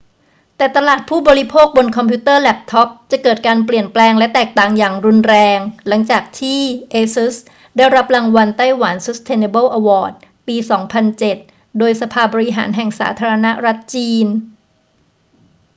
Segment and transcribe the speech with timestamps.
[0.57, 6.61] แต่ตลาดผู้บริโภคบนคอมพิวเตอร์แล็ปท็อปจะเกิดการเปลี่ยนแปลงและแตกต่างอย่างรุนแรง หลังจากที่
[6.95, 7.35] asus
[7.77, 10.13] ได้รับรางวัล taiwan sustainable award
[10.47, 10.55] ปี
[11.17, 14.27] 2007 โดยสภาบริหารแห่งสาธารณรัฐจีน